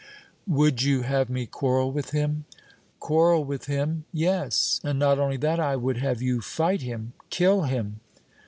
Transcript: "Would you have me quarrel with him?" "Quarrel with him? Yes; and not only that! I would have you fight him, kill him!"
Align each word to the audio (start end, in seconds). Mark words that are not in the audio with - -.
"Would 0.47 0.81
you 0.81 1.03
have 1.03 1.29
me 1.29 1.45
quarrel 1.45 1.91
with 1.91 2.09
him?" 2.09 2.45
"Quarrel 2.99 3.45
with 3.45 3.65
him? 3.67 4.05
Yes; 4.11 4.81
and 4.83 4.97
not 4.97 5.19
only 5.19 5.37
that! 5.37 5.59
I 5.59 5.75
would 5.75 5.97
have 5.97 6.23
you 6.23 6.41
fight 6.41 6.81
him, 6.81 7.13
kill 7.29 7.65
him!" 7.65 7.99